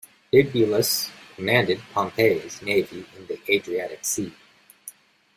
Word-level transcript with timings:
Bibulus 0.33 1.11
commanded 1.35 1.79
Pompey's 1.93 2.59
navy 2.63 3.05
in 3.17 3.27
the 3.27 3.39
Adriatic 3.53 4.03
Sea. 4.03 4.33